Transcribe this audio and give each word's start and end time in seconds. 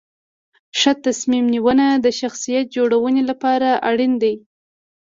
ښه 0.79 0.91
تصمیم 1.05 1.45
نیونه 1.53 1.87
د 2.05 2.07
شخصیت 2.19 2.65
جوړونې 2.75 3.23
لپاره 3.29 3.69
اړین 3.89 4.13
دي. 4.23 4.33